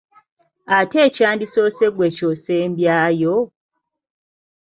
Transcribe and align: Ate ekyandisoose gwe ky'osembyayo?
Ate 0.77 0.97
ekyandisoose 1.07 1.85
gwe 1.95 2.07
ky'osembyayo? 2.15 3.35